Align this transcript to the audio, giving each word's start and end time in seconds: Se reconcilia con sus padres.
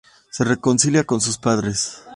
Se 0.31 0.43
reconcilia 0.43 1.03
con 1.03 1.21
sus 1.21 1.37
padres. 1.37 2.01